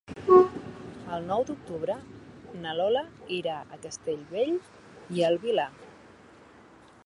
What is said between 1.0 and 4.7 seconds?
El nou d'octubre na Lola irà a Castellbell